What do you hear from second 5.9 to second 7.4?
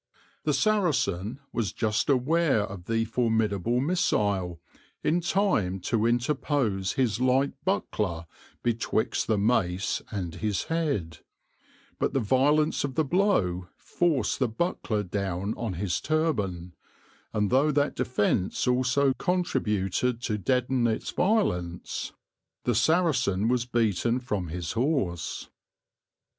interpose his